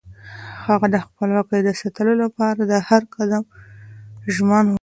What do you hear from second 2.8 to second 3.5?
هر قدم